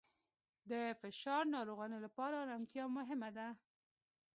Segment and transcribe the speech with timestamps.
[0.69, 0.71] د
[1.01, 3.47] فشار ناروغانو لپاره آرامتیا مهمه ده.